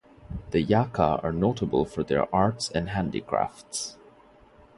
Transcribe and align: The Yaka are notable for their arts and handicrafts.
The 0.49 0.63
Yaka 0.63 1.19
are 1.21 1.31
notable 1.31 1.85
for 1.85 2.01
their 2.03 2.25
arts 2.33 2.69
and 2.71 2.89
handicrafts. 2.89 3.99